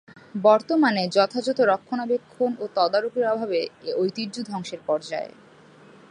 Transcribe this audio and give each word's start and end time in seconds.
বর্তমানে 0.43 1.03
যথাযথ 1.07 1.59
রক্ষণাবেক্ষণ 1.71 2.51
ও 2.59 2.65
তদারকির 2.75 3.25
অভাবে 3.25 3.59
এ 3.81 3.91
ঐতিহ্য 3.95 4.35
ধ্বংসের 4.49 4.81
পর্যায়ে। 4.87 5.31